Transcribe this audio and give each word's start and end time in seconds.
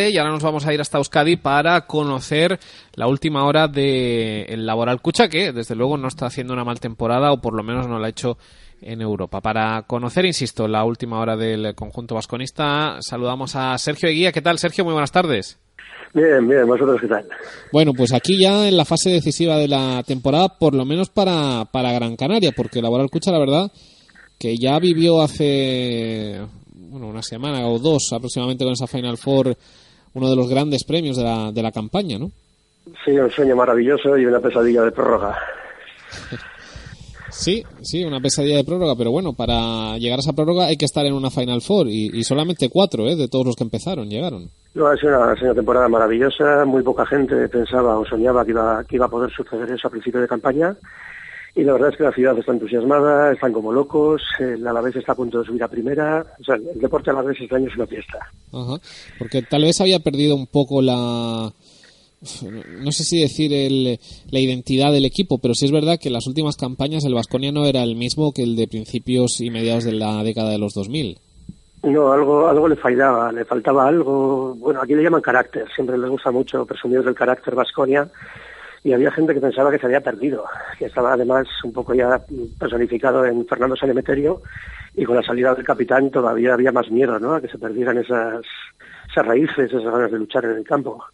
y 0.00 0.16
ahora 0.16 0.30
nos 0.30 0.44
vamos 0.44 0.64
a 0.64 0.72
ir 0.72 0.80
hasta 0.80 0.98
Euskadi 0.98 1.34
para 1.34 1.80
conocer 1.88 2.60
la 2.94 3.08
última 3.08 3.44
hora 3.44 3.66
del 3.66 4.46
el 4.48 4.64
Laboral 4.64 5.00
Cucha, 5.00 5.28
que 5.28 5.50
desde 5.50 5.74
luego 5.74 5.96
no 5.96 6.06
está 6.06 6.26
haciendo 6.26 6.52
una 6.52 6.62
mal 6.62 6.78
temporada 6.78 7.32
o 7.32 7.40
por 7.40 7.52
lo 7.52 7.64
menos 7.64 7.88
no 7.88 7.98
la 7.98 8.06
ha 8.06 8.10
hecho 8.10 8.38
en 8.80 9.00
Europa. 9.00 9.40
Para 9.40 9.82
conocer, 9.88 10.24
insisto, 10.24 10.68
la 10.68 10.84
última 10.84 11.18
hora 11.18 11.36
del 11.36 11.74
conjunto 11.74 12.14
vasconista, 12.14 12.98
saludamos 13.00 13.56
a 13.56 13.76
Sergio 13.76 14.08
Eguía. 14.08 14.30
¿Qué 14.30 14.40
tal, 14.40 14.60
Sergio? 14.60 14.84
Muy 14.84 14.92
buenas 14.92 15.10
tardes. 15.10 15.58
Bien, 16.14 16.46
bien, 16.46 16.64
vosotros 16.64 17.00
qué 17.00 17.08
tal. 17.08 17.26
Bueno, 17.72 17.92
pues 17.92 18.12
aquí 18.12 18.40
ya 18.40 18.68
en 18.68 18.76
la 18.76 18.84
fase 18.84 19.10
decisiva 19.10 19.56
de 19.56 19.66
la 19.66 20.04
temporada, 20.06 20.60
por 20.60 20.76
lo 20.76 20.84
menos 20.84 21.10
para, 21.10 21.64
para 21.72 21.90
Gran 21.90 22.14
Canaria, 22.14 22.52
porque 22.56 22.80
Laboral 22.80 23.10
Cucha, 23.10 23.32
la 23.32 23.40
verdad, 23.40 23.72
que 24.38 24.56
ya 24.58 24.78
vivió 24.78 25.20
hace 25.20 26.40
bueno, 26.72 27.08
una 27.08 27.22
semana 27.22 27.66
o 27.66 27.80
dos 27.80 28.12
aproximadamente 28.12 28.62
con 28.62 28.74
esa 28.74 28.86
Final 28.86 29.18
Four 29.18 29.56
uno 30.14 30.30
de 30.30 30.36
los 30.36 30.48
grandes 30.48 30.84
premios 30.84 31.16
de 31.16 31.24
la, 31.24 31.52
de 31.52 31.62
la 31.62 31.72
campaña, 31.72 32.18
¿no? 32.18 32.30
Sí, 33.04 33.12
un 33.12 33.30
sueño 33.30 33.54
maravilloso 33.56 34.16
y 34.16 34.26
una 34.26 34.40
pesadilla 34.40 34.82
de 34.82 34.92
prórroga. 34.92 35.38
Sí, 37.30 37.62
sí, 37.82 38.04
una 38.04 38.20
pesadilla 38.20 38.56
de 38.56 38.64
prórroga, 38.64 38.94
pero 38.96 39.10
bueno, 39.10 39.34
para 39.34 39.98
llegar 39.98 40.18
a 40.18 40.20
esa 40.20 40.32
prórroga 40.32 40.66
hay 40.66 40.76
que 40.76 40.86
estar 40.86 41.04
en 41.04 41.12
una 41.12 41.30
Final 41.30 41.60
Four 41.60 41.88
y, 41.88 42.24
solamente 42.24 42.68
cuatro, 42.70 43.06
¿eh? 43.06 43.16
De 43.16 43.28
todos 43.28 43.46
los 43.46 43.54
que 43.54 43.64
empezaron, 43.64 44.08
llegaron. 44.08 44.48
No, 44.74 44.86
ha 44.86 44.96
sido 44.96 45.10
una, 45.10 45.34
una, 45.34 45.54
temporada 45.54 45.88
maravillosa, 45.88 46.64
muy 46.64 46.82
poca 46.82 47.06
gente 47.06 47.48
pensaba 47.48 47.98
o 47.98 48.04
soñaba 48.06 48.44
que 48.44 48.52
iba, 48.52 48.82
que 48.84 48.96
iba 48.96 49.06
a 49.06 49.10
poder 49.10 49.30
suceder 49.30 49.70
eso 49.70 49.88
a 49.88 49.90
principio 49.90 50.20
de 50.20 50.28
campaña 50.28 50.74
y 51.58 51.64
la 51.64 51.72
verdad 51.72 51.88
es 51.88 51.96
que 51.96 52.04
la 52.04 52.12
ciudad 52.12 52.38
está 52.38 52.52
entusiasmada, 52.52 53.32
están 53.32 53.52
como 53.52 53.72
locos, 53.72 54.22
el 54.38 54.64
Alavés 54.64 54.94
está 54.94 55.10
a 55.10 55.16
punto 55.16 55.40
de 55.40 55.44
subir 55.44 55.64
a 55.64 55.66
primera, 55.66 56.24
o 56.38 56.44
sea, 56.44 56.54
el 56.54 56.80
deporte 56.80 57.10
Alavés 57.10 57.36
este 57.40 57.56
año 57.56 57.66
es 57.68 57.74
una 57.74 57.88
fiesta. 57.88 58.18
Ajá, 58.52 58.76
porque 59.18 59.42
tal 59.42 59.62
vez 59.62 59.80
había 59.80 59.98
perdido 59.98 60.36
un 60.36 60.46
poco 60.46 60.80
la, 60.80 61.50
no 62.80 62.92
sé 62.92 63.02
si 63.02 63.20
decir 63.20 63.52
el, 63.52 63.98
la 64.30 64.38
identidad 64.38 64.92
del 64.92 65.04
equipo, 65.04 65.38
pero 65.38 65.54
sí 65.54 65.64
es 65.64 65.72
verdad 65.72 65.98
que 66.00 66.10
en 66.10 66.12
las 66.14 66.28
últimas 66.28 66.56
campañas 66.56 67.04
el 67.04 67.14
Vasconia 67.14 67.50
no 67.50 67.66
era 67.66 67.82
el 67.82 67.96
mismo 67.96 68.32
que 68.32 68.44
el 68.44 68.54
de 68.54 68.68
principios 68.68 69.40
y 69.40 69.50
mediados 69.50 69.82
de 69.82 69.94
la 69.94 70.22
década 70.22 70.50
de 70.50 70.58
los 70.58 70.74
2000. 70.74 71.18
No, 71.82 72.12
algo, 72.12 72.46
algo 72.46 72.68
le 72.68 72.76
fallaba, 72.76 73.32
le 73.32 73.44
faltaba 73.44 73.88
algo. 73.88 74.54
Bueno, 74.54 74.80
aquí 74.80 74.94
le 74.94 75.02
llaman 75.02 75.22
carácter, 75.22 75.66
siempre 75.74 75.98
les 75.98 76.08
gusta 76.08 76.30
mucho 76.30 76.64
presumir 76.64 77.02
del 77.02 77.16
carácter 77.16 77.56
Vasconia 77.56 78.08
y 78.84 78.92
había 78.92 79.10
gente 79.10 79.34
que 79.34 79.40
pensaba 79.40 79.70
que 79.70 79.78
se 79.78 79.86
había 79.86 80.00
perdido, 80.00 80.44
que 80.78 80.86
estaba 80.86 81.12
además 81.12 81.46
un 81.64 81.72
poco 81.72 81.94
ya 81.94 82.20
personificado 82.58 83.24
en 83.24 83.46
Fernando 83.46 83.76
Sanemeterio 83.76 84.42
y 84.94 85.04
con 85.04 85.16
la 85.16 85.22
salida 85.22 85.54
del 85.54 85.64
capitán 85.64 86.10
todavía 86.10 86.54
había 86.54 86.72
más 86.72 86.90
miedo, 86.90 87.18
¿no? 87.18 87.34
A 87.34 87.40
que 87.40 87.48
se 87.48 87.58
perdieran 87.58 87.98
esas, 87.98 88.44
esas 89.10 89.26
raíces, 89.26 89.72
esas 89.72 89.84
ganas 89.84 90.10
de 90.10 90.18
luchar 90.18 90.44
en 90.44 90.58
el 90.58 90.64
campo. 90.64 91.04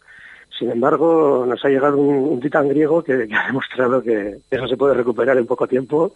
Sin 0.58 0.70
embargo, 0.70 1.44
nos 1.48 1.64
ha 1.64 1.68
llegado 1.68 1.96
un, 1.96 2.40
titán 2.40 2.68
griego 2.68 3.02
que, 3.02 3.28
ha 3.34 3.46
demostrado 3.46 4.02
que 4.02 4.38
eso 4.50 4.68
se 4.68 4.76
puede 4.76 4.94
recuperar 4.94 5.36
en 5.36 5.46
poco 5.46 5.66
tiempo 5.66 6.12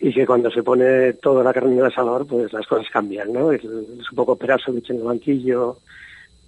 y 0.00 0.12
que 0.12 0.26
cuando 0.26 0.50
se 0.50 0.62
pone 0.62 1.12
toda 1.14 1.44
la 1.44 1.52
carne 1.52 1.72
en 1.72 1.78
el 1.80 1.86
asador, 1.86 2.26
pues 2.26 2.52
las 2.52 2.66
cosas 2.66 2.88
cambian, 2.90 3.32
¿no? 3.32 3.52
Es, 3.52 3.62
es 3.62 4.10
un 4.10 4.16
poco 4.16 4.36
Perasovic 4.36 4.90
en 4.90 4.96
el 4.96 5.02
banquillo, 5.02 5.76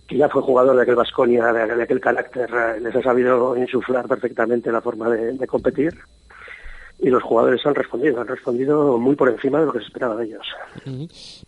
que 0.06 0.16
ya 0.18 0.28
fue 0.28 0.42
jugador 0.42 0.76
de 0.76 0.82
aquel 0.82 0.96
Vasconia, 0.96 1.52
de, 1.52 1.82
aquel 1.82 2.00
carácter, 2.00 2.50
eh, 2.50 2.80
les 2.80 2.94
ha 2.94 3.02
sabido 3.02 3.56
insuflar 3.56 4.06
perfectamente 4.06 4.70
la 4.70 4.80
forma 4.80 5.08
de, 5.10 5.46
competir 5.46 5.94
y 6.98 7.08
los 7.08 7.22
jugadores 7.22 7.60
han 7.64 7.74
respondido, 7.74 8.20
han 8.20 8.28
respondido 8.28 8.98
muy 8.98 9.16
por 9.16 9.28
encima 9.28 9.60
de 9.60 9.66
lo 9.66 9.72
que 9.72 9.80
se 9.80 9.86
esperaba 9.86 10.16
de 10.16 10.26
ellos. 10.26 10.46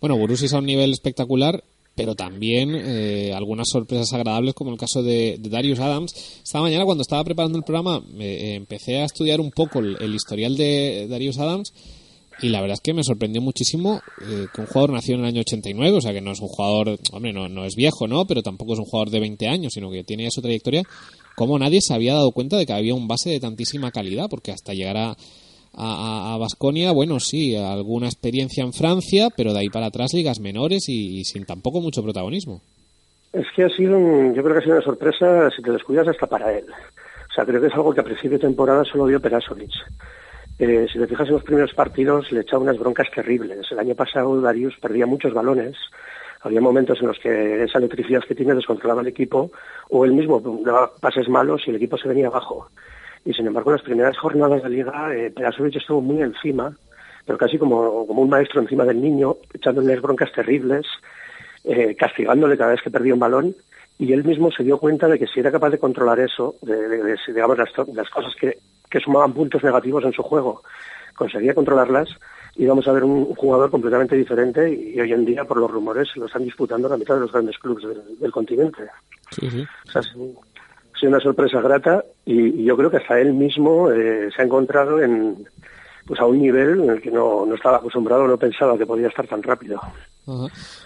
Bueno, 0.00 0.16
Borussia 0.16 0.46
es 0.46 0.54
a 0.54 0.58
un 0.58 0.66
nivel 0.66 0.90
espectacular, 0.90 1.62
pero 1.94 2.14
también 2.14 2.74
eh, 2.74 3.32
algunas 3.34 3.68
sorpresas 3.68 4.12
agradables, 4.12 4.54
como 4.54 4.72
el 4.72 4.78
caso 4.78 5.02
de, 5.02 5.38
Darius 5.38 5.80
Adams. 5.80 6.40
Esta 6.42 6.60
mañana, 6.60 6.84
cuando 6.84 7.02
estaba 7.02 7.24
preparando 7.24 7.58
el 7.58 7.64
programa, 7.64 8.02
eh, 8.18 8.54
empecé 8.54 8.98
a 8.98 9.04
estudiar 9.04 9.40
un 9.40 9.50
poco 9.50 9.78
el 9.78 10.14
historial 10.14 10.56
de 10.56 11.06
Darius 11.08 11.38
Adams 11.38 11.72
y 12.40 12.48
la 12.48 12.60
verdad 12.60 12.74
es 12.74 12.80
que 12.80 12.94
me 12.94 13.02
sorprendió 13.02 13.40
muchísimo 13.40 14.00
eh, 14.22 14.46
que 14.52 14.60
un 14.60 14.66
jugador 14.66 14.90
nació 14.90 15.14
en 15.14 15.20
el 15.22 15.26
año 15.26 15.40
89, 15.40 15.96
o 15.96 16.00
sea 16.00 16.12
que 16.12 16.20
no 16.20 16.32
es 16.32 16.40
un 16.40 16.48
jugador, 16.48 16.98
hombre, 17.12 17.32
no, 17.32 17.48
no 17.48 17.64
es 17.64 17.74
viejo, 17.76 18.06
¿no? 18.06 18.26
Pero 18.26 18.42
tampoco 18.42 18.74
es 18.74 18.78
un 18.78 18.84
jugador 18.84 19.10
de 19.10 19.20
20 19.20 19.48
años, 19.48 19.72
sino 19.72 19.90
que 19.90 20.04
tiene 20.04 20.24
ya 20.24 20.30
su 20.30 20.42
trayectoria. 20.42 20.82
Como 21.34 21.58
nadie 21.58 21.80
se 21.80 21.94
había 21.94 22.14
dado 22.14 22.32
cuenta 22.32 22.56
de 22.56 22.66
que 22.66 22.72
había 22.72 22.94
un 22.94 23.08
base 23.08 23.30
de 23.30 23.40
tantísima 23.40 23.90
calidad, 23.90 24.28
porque 24.28 24.52
hasta 24.52 24.72
llegar 24.72 24.96
a 24.96 25.16
a 25.78 26.36
Basconia, 26.38 26.92
bueno, 26.92 27.20
sí, 27.20 27.54
alguna 27.54 28.06
experiencia 28.06 28.64
en 28.64 28.72
Francia, 28.72 29.28
pero 29.36 29.52
de 29.52 29.60
ahí 29.60 29.68
para 29.68 29.86
atrás 29.86 30.14
ligas 30.14 30.40
menores 30.40 30.88
y, 30.88 31.24
sin 31.24 31.44
tampoco 31.44 31.80
mucho 31.80 32.02
protagonismo. 32.02 32.62
Es 33.32 33.46
que 33.54 33.64
ha 33.64 33.68
sido, 33.68 33.98
yo 34.32 34.42
creo 34.42 34.54
que 34.54 34.58
ha 34.58 34.62
sido 34.62 34.76
una 34.76 34.84
sorpresa, 34.84 35.50
si 35.54 35.62
te 35.62 35.70
descuidas, 35.70 36.08
hasta 36.08 36.26
para 36.26 36.56
él. 36.56 36.64
O 36.68 37.34
sea, 37.34 37.44
creo 37.44 37.60
que 37.60 37.66
es 37.66 37.74
algo 37.74 37.92
que 37.92 38.00
a 38.00 38.04
principio 38.04 38.38
de 38.38 38.46
temporada 38.46 38.84
solo 38.84 39.04
vio 39.04 39.20
Perasovic. 39.20 39.72
Eh, 40.58 40.86
si 40.90 40.98
te 40.98 41.06
fijas 41.06 41.28
en 41.28 41.34
los 41.34 41.44
primeros 41.44 41.74
partidos, 41.74 42.32
le 42.32 42.40
echaba 42.40 42.62
unas 42.62 42.78
broncas 42.78 43.10
terribles. 43.14 43.70
El 43.70 43.78
año 43.78 43.94
pasado 43.94 44.40
Darius 44.40 44.76
perdía 44.80 45.06
muchos 45.06 45.34
balones. 45.34 45.76
Había 46.40 46.60
momentos 46.60 46.98
en 47.00 47.08
los 47.08 47.18
que 47.18 47.64
esa 47.64 47.78
electricidad 47.78 48.22
que 48.22 48.34
tiene 48.34 48.54
descontrolaba 48.54 49.02
el 49.02 49.08
equipo, 49.08 49.50
o 49.90 50.04
él 50.04 50.12
mismo 50.12 50.40
daba 50.64 50.92
pases 51.00 51.28
malos 51.28 51.62
y 51.66 51.70
el 51.70 51.76
equipo 51.76 51.98
se 51.98 52.08
venía 52.08 52.28
abajo. 52.28 52.68
Y 53.24 53.34
sin 53.34 53.46
embargo, 53.46 53.70
en 53.70 53.76
las 53.76 53.84
primeras 53.84 54.16
jornadas 54.16 54.62
de 54.62 54.70
liga, 54.70 55.14
eh, 55.14 55.30
Perasovic 55.30 55.76
estuvo 55.76 56.00
muy 56.00 56.22
encima, 56.22 56.74
pero 57.26 57.36
casi 57.36 57.58
como, 57.58 58.02
un 58.02 58.30
maestro 58.30 58.60
encima 58.60 58.84
del 58.84 59.00
niño, 59.00 59.36
echándole 59.52 59.98
broncas 59.98 60.32
terribles, 60.32 60.86
eh, 61.64 61.96
castigándole 61.96 62.56
cada 62.56 62.70
vez 62.70 62.80
que 62.82 62.90
perdía 62.90 63.14
un 63.14 63.20
balón 63.20 63.54
y 63.98 64.12
él 64.12 64.24
mismo 64.24 64.50
se 64.52 64.62
dio 64.62 64.78
cuenta 64.78 65.08
de 65.08 65.18
que 65.18 65.26
si 65.26 65.40
era 65.40 65.50
capaz 65.50 65.70
de 65.70 65.78
controlar 65.78 66.20
eso, 66.20 66.56
de, 66.62 67.16
digamos 67.26 67.58
las, 67.58 68.10
cosas 68.10 68.34
que 68.38 68.58
que 68.96 69.04
sumaban 69.04 69.34
puntos 69.34 69.62
negativos 69.62 70.04
en 70.04 70.12
su 70.12 70.22
juego, 70.22 70.62
conseguía 71.14 71.54
controlarlas 71.54 72.08
y 72.54 72.64
vamos 72.64 72.88
a 72.88 72.92
ver 72.92 73.04
un 73.04 73.34
jugador 73.34 73.70
completamente 73.70 74.16
diferente 74.16 74.72
y 74.72 74.98
hoy 74.98 75.12
en 75.12 75.26
día, 75.26 75.44
por 75.44 75.58
los 75.58 75.70
rumores, 75.70 76.08
lo 76.16 76.24
están 76.24 76.44
disputando 76.44 76.88
la 76.88 76.96
mitad 76.96 77.14
de 77.14 77.20
los 77.20 77.32
grandes 77.32 77.58
clubes 77.58 77.84
del, 78.18 78.32
continente. 78.32 78.84
Sí, 79.30 79.50
sí. 79.50 79.66
O 79.86 79.90
sea, 79.90 80.00
ha 80.00 80.98
sido 80.98 81.10
una 81.10 81.20
sorpresa 81.20 81.60
grata 81.60 82.02
y, 82.24 82.64
yo 82.64 82.74
creo 82.74 82.90
que 82.90 82.96
hasta 82.96 83.20
él 83.20 83.34
mismo 83.34 83.90
eh, 83.90 84.30
se 84.34 84.40
ha 84.40 84.44
encontrado 84.46 85.02
en 85.02 85.46
pues 86.06 86.20
a 86.20 86.24
un 86.24 86.40
nivel 86.40 86.80
en 86.80 86.90
el 86.90 87.02
que 87.02 87.10
no, 87.10 87.44
no 87.44 87.56
estaba 87.56 87.78
acostumbrado, 87.78 88.26
no 88.26 88.38
pensaba 88.38 88.78
que 88.78 88.86
podía 88.86 89.08
estar 89.08 89.26
tan 89.26 89.42
rápido. 89.42 89.78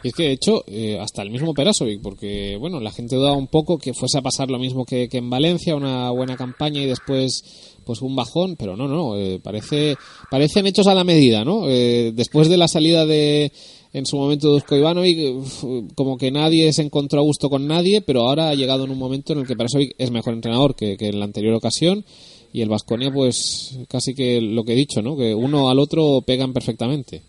Y 0.02 0.08
es 0.08 0.14
que, 0.14 0.24
de 0.24 0.32
hecho, 0.32 0.64
eh, 0.66 0.98
hasta 1.00 1.22
el 1.22 1.30
mismo 1.30 1.54
Perasovic, 1.54 2.02
porque, 2.02 2.56
bueno, 2.58 2.78
la 2.80 2.92
gente 2.92 3.16
dudaba 3.16 3.36
un 3.36 3.46
poco 3.46 3.78
que 3.78 3.94
fuese 3.94 4.18
a 4.18 4.22
pasar 4.22 4.50
lo 4.50 4.58
mismo 4.58 4.84
que, 4.84 5.08
que 5.08 5.18
en 5.18 5.30
Valencia, 5.30 5.74
una 5.74 6.10
buena 6.10 6.36
campaña 6.36 6.82
y 6.82 6.86
después 6.86 7.42
pues 7.84 8.02
un 8.02 8.14
bajón, 8.14 8.56
pero 8.56 8.76
no, 8.76 8.86
no, 8.86 9.16
eh, 9.16 9.40
parece, 9.42 9.96
parecen 10.30 10.66
hechos 10.66 10.86
a 10.86 10.94
la 10.94 11.04
medida, 11.04 11.44
¿no? 11.44 11.68
Eh, 11.68 12.12
después 12.14 12.48
de 12.48 12.56
la 12.56 12.68
salida 12.68 13.06
de, 13.06 13.50
en 13.92 14.06
su 14.06 14.16
momento, 14.16 14.50
Dusko 14.50 14.76
Ivanovic, 14.76 15.94
como 15.96 16.16
que 16.16 16.30
nadie 16.30 16.72
se 16.72 16.82
encontró 16.82 17.20
a 17.20 17.24
gusto 17.24 17.50
con 17.50 17.66
nadie, 17.66 18.00
pero 18.00 18.28
ahora 18.28 18.50
ha 18.50 18.54
llegado 18.54 18.84
en 18.84 18.90
un 18.90 18.98
momento 18.98 19.32
en 19.32 19.40
el 19.40 19.46
que 19.46 19.56
Perasovic 19.56 19.94
es 19.98 20.10
mejor 20.10 20.34
entrenador 20.34 20.76
que, 20.76 20.96
en 20.98 21.18
la 21.18 21.24
anterior 21.24 21.54
ocasión 21.54 22.04
y 22.52 22.62
el 22.62 22.68
Vasconia, 22.68 23.10
pues 23.12 23.78
casi 23.88 24.14
que 24.14 24.40
lo 24.40 24.64
que 24.64 24.72
he 24.72 24.76
dicho, 24.76 25.02
¿no? 25.02 25.16
Que 25.16 25.34
uno 25.34 25.70
al 25.70 25.78
otro 25.78 26.22
pegan 26.22 26.52
perfectamente. 26.52 27.22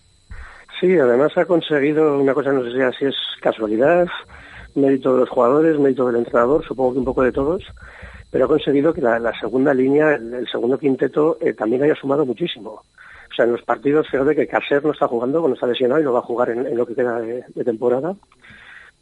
Sí, 0.81 0.97
además 0.97 1.38
ha 1.38 1.46
conseguido 1.46 2.18
una 2.18 2.34
cosa, 2.34 2.52
no 2.52 2.64
sé 2.64 2.72
si 2.97 3.06
es 3.06 3.16
casualidad, 3.40 4.08
mérito 4.74 5.14
de 5.14 5.19
los 5.19 5.30
jugadores, 5.30 5.78
mérito 5.78 6.08
del 6.08 6.16
entrenador, 6.16 6.66
supongo 6.66 6.94
que 6.94 7.00
un 7.00 7.06
poco 7.06 7.22
de 7.22 7.31
todos, 7.31 7.64
pero 8.31 8.46
ha 8.46 8.47
conseguido 8.47 8.91
que 8.91 9.00
la, 9.00 9.31
segunda 9.40 9.75
línea, 9.75 10.16
el, 10.16 10.47
segundo 10.52 10.80
quinteto, 10.80 11.38
eh, 11.40 11.53
también 11.53 11.84
haya 11.84 11.94
sumado 11.94 12.25
muchísimo. 12.25 12.72
O 12.72 13.34
sea, 13.36 13.46
en 13.46 13.52
los 13.52 13.62
partidos, 13.62 14.09
fíjate 14.09 14.36
que 14.36 14.47
Caser 14.47 14.84
no 14.84 14.91
está 14.91 15.08
jugando, 15.08 15.40
cuando 15.40 15.53
está 15.53 15.68
lesionado 15.68 16.02
y 16.02 16.03
no 16.03 16.14
va 16.14 16.20
a 16.20 16.24
jugar 16.24 16.50
en, 16.50 16.75
lo 16.75 16.88
que 16.88 16.96
queda 16.96 17.20
de, 17.20 17.64
temporada. 17.64 18.16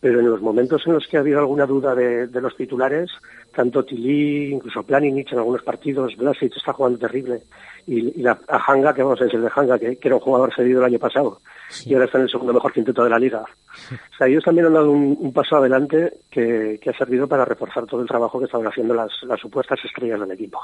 Pero 0.01 0.19
en 0.19 0.29
los 0.29 0.41
momentos 0.41 0.81
en 0.85 0.93
los 0.93 1.07
que 1.07 1.17
ha 1.17 1.19
habido 1.19 1.39
alguna 1.39 1.65
duda 1.65 1.93
de, 1.93 2.27
los 2.41 2.55
titulares, 2.55 3.09
tanto 3.53 3.83
Tilly, 3.83 4.53
incluso 4.53 4.83
Planinic 4.83 5.31
en 5.33 5.39
algunos 5.39 5.61
partidos, 5.61 6.15
Blasic 6.15 6.55
está 6.55 6.71
jugando 6.71 6.99
terrible. 6.99 7.41
Y, 7.85 8.21
la, 8.21 8.39
a 8.47 8.57
Hanga, 8.65 8.93
que 8.93 9.03
vamos 9.03 9.19
a 9.19 9.25
decir 9.25 9.41
de 9.41 9.49
Hanga, 9.53 9.77
que, 9.77 9.97
era 10.01 10.15
un 10.15 10.21
jugador 10.21 10.53
cedido 10.55 10.79
el 10.79 10.85
año 10.85 10.99
pasado, 10.99 11.41
y 11.85 11.93
ahora 11.93 12.05
está 12.05 12.17
en 12.17 12.25
el 12.25 12.29
segundo 12.29 12.53
mejor 12.53 12.71
quinteto 12.71 13.03
de 13.03 13.09
la 13.09 13.19
liga. 13.19 13.41
O 13.41 14.17
sea, 14.17 14.27
ellos 14.27 14.43
también 14.43 14.67
han 14.67 14.73
dado 14.73 14.91
un, 14.91 15.33
paso 15.33 15.57
adelante 15.57 16.13
que, 16.31 16.79
ha 16.85 16.97
servido 16.97 17.27
para 17.27 17.43
reforzar 17.43 17.85
todo 17.85 18.01
el 18.01 18.07
trabajo 18.07 18.39
que 18.39 18.45
estaban 18.45 18.67
haciendo 18.67 18.93
las, 18.93 19.11
supuestas 19.41 19.79
estrellas 19.83 20.19
del 20.21 20.31
equipo. 20.31 20.59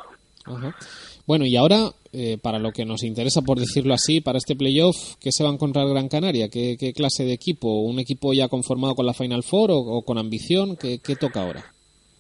Bueno, 1.26 1.46
y 1.46 1.58
ahora, 1.58 1.90
eh, 2.16 2.38
para 2.42 2.60
lo 2.60 2.72
que 2.72 2.86
nos 2.86 3.04
interesa, 3.04 3.42
por 3.42 3.60
decirlo 3.60 3.94
así, 3.94 4.22
para 4.22 4.38
este 4.38 4.56
playoff, 4.56 4.96
¿qué 5.20 5.32
se 5.32 5.44
va 5.44 5.50
a 5.50 5.54
encontrar 5.54 5.88
Gran 5.88 6.08
Canaria? 6.08 6.48
¿Qué, 6.50 6.94
clase 6.96 7.26
de 7.26 7.34
equipo? 7.34 7.82
¿Un 7.82 8.00
equipo 8.00 8.34
ya 8.34 8.48
conformado 8.48 8.96
con 8.96 9.06
la 9.06 9.14
Final 9.14 9.44
Four 9.44 9.72
o, 9.72 10.02
con 10.04 10.18
ambición? 10.18 10.78
¿Qué, 10.78 11.16
toca 11.20 11.42
ahora? 11.42 11.64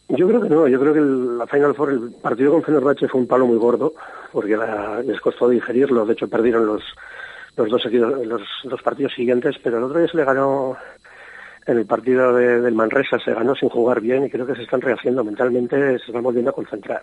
Yo 0.09 0.27
creo 0.27 0.41
que 0.41 0.49
no, 0.49 0.67
yo 0.67 0.79
creo 0.79 0.93
que 0.93 1.01
la 1.01 1.47
Final 1.47 1.73
Four, 1.73 1.91
el 1.91 2.11
partido 2.21 2.51
con 2.51 2.63
Fenerbahce 2.63 3.07
fue 3.07 3.21
un 3.21 3.27
palo 3.27 3.47
muy 3.47 3.57
gordo, 3.57 3.93
porque 4.31 4.57
les 5.05 5.19
costó 5.19 5.49
digerirlo, 5.49 6.05
de 6.05 6.13
hecho 6.13 6.27
perdieron 6.27 6.65
los, 6.65 6.83
los 7.55 7.69
dos, 7.69 7.85
los 7.85 8.41
dos 8.63 8.81
partidos 8.83 9.13
siguientes, 9.13 9.55
pero 9.63 9.77
el 9.77 9.85
otro 9.85 9.99
día 9.99 10.07
se 10.07 10.17
le 10.17 10.25
ganó 10.25 10.77
en 11.65 11.77
el 11.79 11.85
partido 11.85 12.33
del 12.33 12.75
Manresa 12.75 13.17
se 13.19 13.33
ganó 13.33 13.55
sin 13.55 13.69
jugar 13.69 13.99
bien 13.99 14.25
y 14.25 14.29
creo 14.29 14.45
que 14.45 14.55
se 14.55 14.63
están 14.63 14.81
rehaciendo 14.81 15.23
mentalmente, 15.23 15.97
se 15.99 16.05
están 16.05 16.21
volviendo 16.21 16.51
a 16.51 16.53
concentrar. 16.53 17.01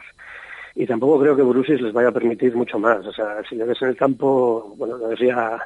Y 0.75 0.87
tampoco 0.87 1.21
creo 1.21 1.37
que 1.37 1.43
Borussis 1.43 1.81
les 1.81 1.93
vaya 1.93 2.09
a 2.09 2.13
permitir 2.13 2.55
mucho 2.57 2.79
más. 2.79 3.07
O 3.07 3.13
sea, 3.13 3.43
si 3.49 3.57
le 3.57 3.65
ves 3.65 3.81
en 3.83 3.89
el 3.89 3.97
campo, 3.97 4.75
bueno, 4.77 4.97
lo 4.97 5.09
decía 5.09 5.59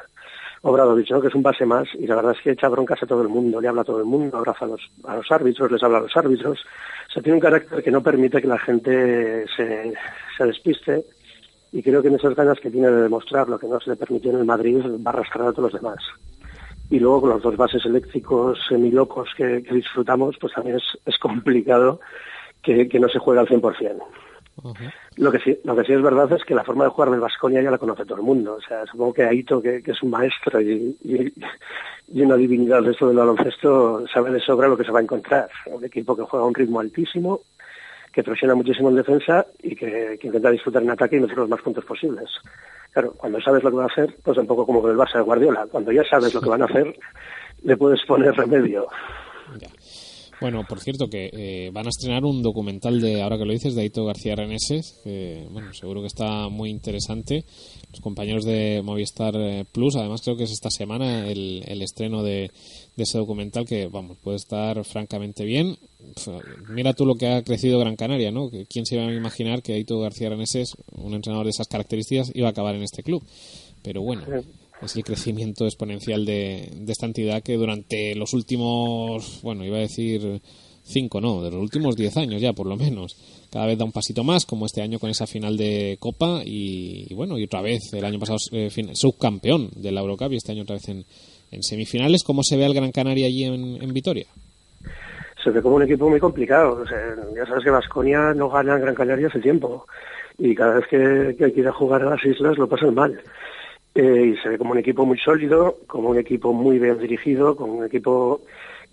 Obradovich, 0.62 1.10
¿no? 1.10 1.20
que 1.20 1.28
es 1.28 1.34
un 1.34 1.42
base 1.42 1.64
más, 1.64 1.86
y 1.94 2.06
la 2.06 2.16
verdad 2.16 2.32
es 2.32 2.42
que 2.42 2.50
echa 2.50 2.68
broncas 2.68 3.02
a 3.02 3.06
todo 3.06 3.22
el 3.22 3.28
mundo, 3.28 3.60
le 3.60 3.68
habla 3.68 3.82
a 3.82 3.84
todo 3.84 4.00
el 4.00 4.04
mundo, 4.04 4.36
abraza 4.36 4.64
a 4.64 4.68
los, 4.68 5.30
árbitros, 5.30 5.70
les 5.70 5.82
habla 5.82 5.98
a 5.98 6.02
los 6.02 6.16
árbitros. 6.16 6.58
O 7.08 7.12
sea, 7.12 7.22
tiene 7.22 7.36
un 7.36 7.40
carácter 7.40 7.82
que 7.82 7.90
no 7.90 8.02
permite 8.02 8.40
que 8.40 8.48
la 8.48 8.58
gente 8.58 9.46
se, 9.56 9.92
se 10.36 10.44
despiste 10.44 11.04
y 11.72 11.82
creo 11.82 12.02
que 12.02 12.08
en 12.08 12.14
esas 12.14 12.34
ganas 12.34 12.58
que 12.58 12.70
tiene 12.70 12.90
de 12.90 13.02
demostrar 13.02 13.48
lo 13.48 13.58
que 13.58 13.68
no 13.68 13.78
se 13.80 13.90
le 13.90 13.96
permitió 13.96 14.30
en 14.30 14.38
el 14.38 14.44
Madrid 14.44 14.78
va 15.06 15.10
a 15.10 15.14
arrastrar 15.14 15.48
a 15.48 15.52
todos 15.52 15.72
los 15.72 15.82
demás. 15.82 15.98
Y 16.88 16.98
luego 16.98 17.22
con 17.22 17.30
los 17.30 17.42
dos 17.42 17.56
bases 17.56 17.84
eléctricos 17.84 18.58
semilocos 18.68 19.28
que, 19.36 19.62
que 19.62 19.74
disfrutamos, 19.74 20.36
pues 20.40 20.52
también 20.52 20.76
es, 20.76 21.18
complicado 21.18 22.00
que, 22.62 22.88
que 22.88 23.00
no 23.00 23.08
se 23.08 23.18
juegue 23.18 23.40
al 23.40 23.48
100%. 23.48 24.02
Lo 25.16 25.30
que 25.30 25.38
sí, 25.38 25.58
lo 25.64 25.76
que 25.76 25.84
sí 25.84 25.92
es 25.92 26.02
verdad 26.02 26.32
es 26.32 26.44
que 26.44 26.54
la 26.54 26.64
forma 26.64 26.84
de 26.84 26.90
jugar 26.90 27.10
del 27.10 27.20
Vasconia 27.20 27.62
ya 27.62 27.70
la 27.70 27.78
conoce 27.78 28.04
todo 28.04 28.16
el 28.16 28.22
mundo. 28.22 28.54
O 28.54 28.60
sea, 28.60 28.86
supongo 28.86 29.12
que 29.12 29.24
Aito, 29.24 29.60
que, 29.60 29.82
que 29.82 29.90
es 29.90 30.02
un 30.02 30.10
maestro 30.10 30.60
y, 30.60 30.96
y, 31.04 31.32
y, 32.08 32.22
una 32.22 32.36
divinidad 32.36 32.82
de 32.82 32.92
esto 32.92 33.08
del 33.08 33.18
baloncesto, 33.18 34.06
sabe 34.08 34.30
de 34.30 34.40
sobra 34.40 34.68
lo 34.68 34.76
que 34.76 34.84
se 34.84 34.92
va 34.92 35.00
a 35.00 35.02
encontrar. 35.02 35.48
Un 35.66 35.84
equipo 35.84 36.16
que 36.16 36.22
juega 36.22 36.44
a 36.44 36.48
un 36.48 36.54
ritmo 36.54 36.80
altísimo, 36.80 37.40
que 38.12 38.22
presiona 38.22 38.54
muchísimo 38.54 38.88
en 38.88 38.96
defensa 38.96 39.46
y 39.62 39.76
que, 39.76 40.16
que, 40.18 40.26
intenta 40.26 40.50
disfrutar 40.50 40.82
en 40.82 40.90
ataque 40.90 41.16
y 41.16 41.20
meter 41.20 41.36
los 41.36 41.48
más 41.48 41.60
puntos 41.60 41.84
posibles. 41.84 42.30
Claro, 42.92 43.12
cuando 43.12 43.38
sabes 43.42 43.62
lo 43.62 43.70
que 43.70 43.76
va 43.76 43.84
a 43.84 43.88
hacer, 43.88 44.16
pues 44.24 44.38
un 44.38 44.46
poco 44.46 44.64
como 44.64 44.80
con 44.80 44.90
el 44.90 44.96
Barça 44.96 45.16
de 45.16 45.22
Guardiola. 45.22 45.66
Cuando 45.70 45.92
ya 45.92 46.02
sabes 46.04 46.32
lo 46.32 46.40
que 46.40 46.48
van 46.48 46.62
a 46.62 46.64
hacer, 46.64 46.96
le 47.62 47.76
puedes 47.76 48.02
poner 48.06 48.34
remedio. 48.34 48.88
Bueno, 50.38 50.64
por 50.68 50.80
cierto, 50.80 51.08
que 51.08 51.30
eh, 51.32 51.70
van 51.72 51.86
a 51.86 51.88
estrenar 51.88 52.24
un 52.24 52.42
documental 52.42 53.00
de, 53.00 53.22
ahora 53.22 53.38
que 53.38 53.46
lo 53.46 53.52
dices, 53.52 53.74
de 53.74 53.82
Aito 53.82 54.04
García 54.04 54.36
Reneses, 54.36 55.00
que 55.02 55.46
bueno, 55.50 55.72
seguro 55.72 56.02
que 56.02 56.08
está 56.08 56.48
muy 56.48 56.68
interesante. 56.68 57.44
Los 57.90 58.00
compañeros 58.00 58.44
de 58.44 58.82
Movistar 58.84 59.34
eh, 59.36 59.64
Plus, 59.70 59.96
además 59.96 60.20
creo 60.22 60.36
que 60.36 60.44
es 60.44 60.50
esta 60.50 60.70
semana 60.70 61.26
el, 61.26 61.62
el 61.66 61.80
estreno 61.80 62.22
de, 62.22 62.50
de, 62.96 63.02
ese 63.02 63.16
documental 63.16 63.64
que, 63.64 63.86
vamos, 63.86 64.18
puede 64.18 64.36
estar 64.36 64.84
francamente 64.84 65.44
bien. 65.44 65.78
Mira 66.68 66.92
tú 66.92 67.06
lo 67.06 67.14
que 67.14 67.28
ha 67.28 67.42
crecido 67.42 67.78
Gran 67.78 67.96
Canaria, 67.96 68.30
¿no? 68.30 68.50
¿Quién 68.68 68.84
se 68.84 68.96
iba 68.96 69.06
a 69.06 69.14
imaginar 69.14 69.62
que 69.62 69.72
Aito 69.72 69.98
García 70.00 70.28
Reneses, 70.28 70.74
un 70.92 71.14
entrenador 71.14 71.46
de 71.46 71.50
esas 71.50 71.66
características, 71.66 72.30
iba 72.34 72.48
a 72.48 72.50
acabar 72.50 72.74
en 72.74 72.82
este 72.82 73.02
club? 73.02 73.24
Pero 73.82 74.02
bueno. 74.02 74.24
Es 74.82 74.94
el 74.96 75.04
crecimiento 75.04 75.64
exponencial 75.64 76.24
de, 76.24 76.70
de, 76.74 76.92
esta 76.92 77.06
entidad 77.06 77.42
que 77.42 77.56
durante 77.56 78.14
los 78.14 78.34
últimos, 78.34 79.40
bueno, 79.42 79.64
iba 79.64 79.78
a 79.78 79.80
decir 79.80 80.40
cinco, 80.86 81.20
no, 81.20 81.42
de 81.42 81.50
los 81.50 81.60
últimos 81.60 81.96
diez 81.96 82.16
años 82.16 82.40
ya, 82.40 82.52
por 82.52 82.66
lo 82.66 82.76
menos, 82.76 83.16
cada 83.50 83.66
vez 83.66 83.78
da 83.78 83.84
un 83.84 83.92
pasito 83.92 84.22
más, 84.22 84.46
como 84.46 84.66
este 84.66 84.82
año 84.82 84.98
con 84.98 85.10
esa 85.10 85.26
final 85.26 85.56
de 85.56 85.96
Copa 85.98 86.42
y, 86.44 87.12
bueno, 87.14 87.38
y 87.38 87.44
otra 87.44 87.60
vez 87.60 87.92
el 87.92 88.04
año 88.04 88.18
pasado 88.18 88.38
eh, 88.52 88.70
subcampeón 88.92 89.70
de 89.74 89.92
la 89.92 90.00
Eurocup 90.00 90.32
y 90.32 90.36
este 90.36 90.52
año 90.52 90.62
otra 90.62 90.76
vez 90.76 90.88
en, 90.88 91.04
en 91.50 91.62
semifinales. 91.62 92.22
¿Cómo 92.22 92.42
se 92.42 92.56
ve 92.56 92.64
al 92.64 92.74
Gran 92.74 92.92
Canaria 92.92 93.26
allí 93.26 93.44
en, 93.44 93.82
en 93.82 93.92
Vitoria? 93.92 94.26
Se 95.42 95.50
ve 95.50 95.62
como 95.62 95.76
un 95.76 95.82
equipo 95.82 96.08
muy 96.08 96.20
complicado. 96.20 96.84
Ya 97.34 97.46
sabes 97.46 97.64
que 97.64 97.70
Vasconia 97.70 98.34
no 98.34 98.48
gana 98.48 98.74
en 98.74 98.82
Gran 98.82 98.94
Canaria 98.94 99.28
hace 99.28 99.40
tiempo 99.40 99.86
y 100.38 100.54
cada 100.54 100.76
vez 100.76 100.86
que, 100.88 101.36
que 101.52 101.70
jugar 101.70 102.02
a 102.02 102.10
las 102.10 102.24
islas 102.24 102.58
lo 102.58 102.68
pasan 102.68 102.94
mal. 102.94 103.18
Eh, 103.96 104.34
y 104.34 104.36
se 104.42 104.50
ve 104.50 104.58
como 104.58 104.72
un 104.72 104.78
equipo 104.78 105.06
muy 105.06 105.18
sólido, 105.18 105.78
como 105.86 106.10
un 106.10 106.18
equipo 106.18 106.52
muy 106.52 106.78
bien 106.78 106.98
dirigido, 106.98 107.56
como 107.56 107.78
un 107.78 107.86
equipo 107.86 108.42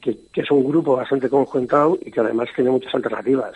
que, 0.01 0.17
que 0.31 0.41
es 0.41 0.49
un 0.49 0.63
grupo 0.63 0.95
bastante 0.95 1.29
conjuntado 1.29 1.99
y 2.05 2.09
que 2.09 2.21
además 2.21 2.47
tiene 2.55 2.71
muchas 2.71 2.95
alternativas. 2.95 3.53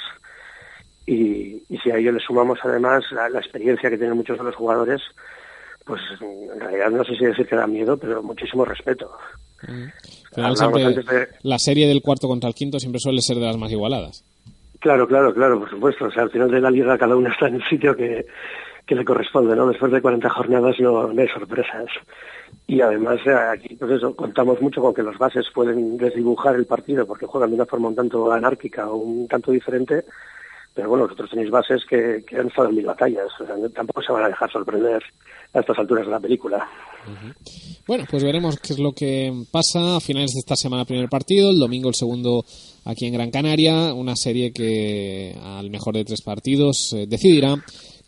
Y, 1.06 1.64
y 1.70 1.78
si 1.82 1.90
a 1.90 1.96
ello 1.96 2.12
le 2.12 2.20
sumamos 2.20 2.60
además 2.64 3.06
la, 3.12 3.30
la, 3.30 3.40
experiencia 3.40 3.90
que 3.90 3.98
tienen 3.98 4.18
muchos 4.18 4.38
de 4.38 4.44
los 4.44 4.56
jugadores, 4.56 5.02
pues 5.86 6.02
en 6.20 6.60
realidad 6.60 6.90
no 6.92 7.06
sé 7.06 7.16
si 7.16 7.24
decir 7.24 7.48
que 7.48 7.56
da 7.56 7.66
miedo, 7.66 7.96
pero 7.96 8.22
muchísimo 8.22 8.66
respeto. 8.66 9.10
Mm. 9.66 10.54
Siempre, 10.54 10.84
de... 10.84 11.28
La 11.44 11.60
serie 11.60 11.88
del 11.88 12.02
cuarto 12.02 12.28
contra 12.28 12.50
el 12.50 12.56
quinto 12.56 12.78
siempre 12.78 13.00
suele 13.00 13.22
ser 13.22 13.38
de 13.38 13.46
las 13.46 13.58
más 13.58 13.72
igualadas. 13.72 14.22
Claro, 14.80 15.08
claro, 15.08 15.34
claro, 15.34 15.60
por 15.60 15.70
supuesto. 15.70 16.06
O 16.06 16.12
sea, 16.12 16.24
al 16.24 16.30
final 16.30 16.52
de 16.52 16.60
la 16.60 16.70
liga 16.70 16.98
cada 16.98 17.16
uno 17.16 17.32
está 17.32 17.48
en 17.48 17.56
el 17.56 17.64
sitio 17.64 17.96
que, 17.96 18.26
que 18.88 18.96
le 18.96 19.06
corresponde, 19.06 19.56
¿no? 19.56 19.68
Después 19.68 19.92
de 19.92 20.02
40 20.02 20.30
jornadas 20.30 20.80
no, 20.80 21.10
hay 21.10 21.28
sorpresas. 21.28 21.90
Y 22.66 22.80
además 22.80 23.20
aquí, 23.52 23.76
pues 23.76 23.92
eso, 23.92 24.16
contamos 24.16 24.62
mucho 24.62 24.82
con 24.82 24.94
que 24.94 25.04
los 25.04 25.18
bases 25.18 25.46
pueden 25.54 25.98
desdibujar 25.98 26.56
el 26.56 26.66
partido 26.66 27.06
porque 27.06 27.26
juegan 27.26 27.50
de 27.50 27.56
una 27.58 27.66
forma 27.66 27.90
un 27.90 27.96
tanto 27.96 28.32
anárquica 28.32 28.90
o 28.90 28.96
un 28.96 29.28
tanto 29.28 29.52
diferente, 29.52 30.06
pero 30.74 30.90
bueno, 30.90 31.04
vosotros 31.04 31.30
tenéis 31.30 31.52
bases 31.52 31.84
que, 31.86 32.24
que 32.26 32.38
han 32.38 32.48
estado 32.48 32.70
en 32.70 32.76
mil 32.76 32.86
batallas, 32.86 33.28
o 33.40 33.46
sea, 33.46 33.56
tampoco 33.76 34.02
se 34.02 34.14
van 34.14 34.24
a 34.24 34.30
dejar 34.30 34.50
sorprender 34.52 35.04
a 35.54 35.60
estas 35.60 35.78
alturas 35.78 36.06
de 36.06 36.12
la 36.12 36.20
película. 36.20 36.68
Bueno, 37.88 38.06
pues 38.10 38.24
veremos 38.24 38.60
qué 38.60 38.74
es 38.74 38.80
lo 38.80 38.92
que 38.92 39.34
pasa. 39.52 39.98
A 39.98 40.00
finales 40.00 40.32
de 40.34 40.40
esta 40.40 40.56
semana 40.56 40.86
primer 40.86 41.10
partido, 41.10 41.52
el 41.52 41.60
domingo 41.60 41.90
el 41.90 41.96
segundo 41.96 42.46
aquí 42.86 43.06
en 43.06 43.14
Gran 43.14 43.32
Canaria, 43.32 43.94
una 43.94 44.16
serie 44.16 44.52
que 44.52 45.36
al 45.42 45.70
mejor 45.70 45.96
de 45.96 46.06
tres 46.06 46.22
partidos 46.22 46.94
eh, 46.94 47.06
decidirá 47.08 47.56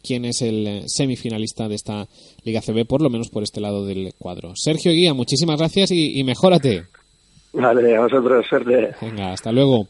quién 0.04 0.26
es 0.26 0.42
el 0.42 0.84
semifinalista 0.88 1.68
de 1.68 1.76
esta 1.76 2.08
Liga 2.44 2.62
CB, 2.62 2.86
por 2.86 3.02
lo 3.02 3.10
menos 3.10 3.30
por 3.30 3.44
este 3.44 3.62
lado 3.62 3.86
del 3.86 4.14
cuadro. 4.18 4.54
Sergio 4.56 4.92
Guía, 4.92 5.14
muchísimas 5.14 5.58
gracias 5.58 5.92
y, 5.92 6.20
y 6.20 6.24
mejórate. 6.24 6.84
Vale, 7.54 7.96
a 7.96 8.02
vosotros, 8.02 8.46
suerte. 8.48 8.94
Venga, 9.02 9.34
hasta 9.34 9.52
luego. 9.52 9.88